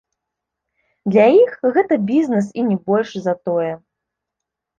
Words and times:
Для 1.15 1.25
іх 1.43 1.51
гэта 1.75 1.99
бізнес 2.09 2.45
і 2.63 2.65
не 2.71 2.77
больш 2.89 3.11
за 3.27 3.37
тое. 3.45 3.71